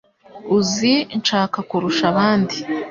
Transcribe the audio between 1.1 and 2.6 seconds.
Shaka kurusha abandi.